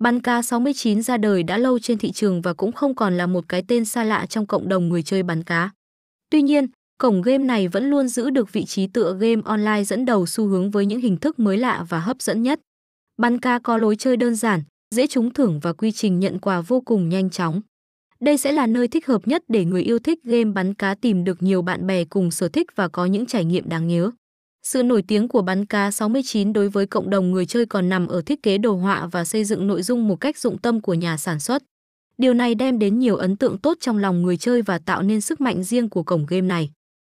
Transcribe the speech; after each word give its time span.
Bắn 0.00 0.20
cá 0.20 0.42
69 0.42 1.02
ra 1.02 1.16
đời 1.16 1.42
đã 1.42 1.58
lâu 1.58 1.78
trên 1.78 1.98
thị 1.98 2.12
trường 2.12 2.42
và 2.42 2.54
cũng 2.54 2.72
không 2.72 2.94
còn 2.94 3.16
là 3.16 3.26
một 3.26 3.48
cái 3.48 3.62
tên 3.68 3.84
xa 3.84 4.04
lạ 4.04 4.26
trong 4.26 4.46
cộng 4.46 4.68
đồng 4.68 4.88
người 4.88 5.02
chơi 5.02 5.22
bắn 5.22 5.44
cá. 5.44 5.70
Tuy 6.30 6.42
nhiên, 6.42 6.66
cổng 6.98 7.22
game 7.22 7.44
này 7.44 7.68
vẫn 7.68 7.90
luôn 7.90 8.08
giữ 8.08 8.30
được 8.30 8.52
vị 8.52 8.64
trí 8.64 8.86
tựa 8.86 9.16
game 9.20 9.42
online 9.44 9.84
dẫn 9.84 10.04
đầu 10.04 10.26
xu 10.26 10.46
hướng 10.46 10.70
với 10.70 10.86
những 10.86 11.00
hình 11.00 11.16
thức 11.16 11.38
mới 11.38 11.58
lạ 11.58 11.84
và 11.88 12.00
hấp 12.00 12.22
dẫn 12.22 12.42
nhất. 12.42 12.60
Bắn 13.16 13.40
cá 13.40 13.58
có 13.58 13.76
lối 13.76 13.96
chơi 13.96 14.16
đơn 14.16 14.34
giản, 14.34 14.62
dễ 14.94 15.06
trúng 15.06 15.32
thưởng 15.32 15.60
và 15.62 15.72
quy 15.72 15.92
trình 15.92 16.20
nhận 16.20 16.38
quà 16.38 16.60
vô 16.60 16.80
cùng 16.80 17.08
nhanh 17.08 17.30
chóng. 17.30 17.60
Đây 18.20 18.36
sẽ 18.36 18.52
là 18.52 18.66
nơi 18.66 18.88
thích 18.88 19.06
hợp 19.06 19.28
nhất 19.28 19.42
để 19.48 19.64
người 19.64 19.82
yêu 19.82 19.98
thích 19.98 20.18
game 20.24 20.52
bắn 20.52 20.74
cá 20.74 20.94
tìm 20.94 21.24
được 21.24 21.42
nhiều 21.42 21.62
bạn 21.62 21.86
bè 21.86 22.04
cùng 22.04 22.30
sở 22.30 22.48
thích 22.48 22.66
và 22.74 22.88
có 22.88 23.06
những 23.06 23.26
trải 23.26 23.44
nghiệm 23.44 23.68
đáng 23.68 23.88
nhớ. 23.88 24.10
Sự 24.62 24.82
nổi 24.82 25.02
tiếng 25.02 25.28
của 25.28 25.42
bắn 25.42 25.66
cá 25.66 25.90
69 25.90 26.52
đối 26.52 26.68
với 26.68 26.86
cộng 26.86 27.10
đồng 27.10 27.32
người 27.32 27.46
chơi 27.46 27.66
còn 27.66 27.88
nằm 27.88 28.06
ở 28.06 28.22
thiết 28.22 28.42
kế 28.42 28.58
đồ 28.58 28.74
họa 28.74 29.06
và 29.06 29.24
xây 29.24 29.44
dựng 29.44 29.66
nội 29.66 29.82
dung 29.82 30.08
một 30.08 30.16
cách 30.16 30.38
dụng 30.38 30.58
tâm 30.58 30.80
của 30.80 30.94
nhà 30.94 31.16
sản 31.16 31.40
xuất. 31.40 31.62
Điều 32.18 32.34
này 32.34 32.54
đem 32.54 32.78
đến 32.78 32.98
nhiều 32.98 33.16
ấn 33.16 33.36
tượng 33.36 33.58
tốt 33.58 33.78
trong 33.80 33.98
lòng 33.98 34.22
người 34.22 34.36
chơi 34.36 34.62
và 34.62 34.78
tạo 34.78 35.02
nên 35.02 35.20
sức 35.20 35.40
mạnh 35.40 35.62
riêng 35.62 35.88
của 35.88 36.02
cổng 36.02 36.26
game 36.26 36.46
này. 36.46 36.70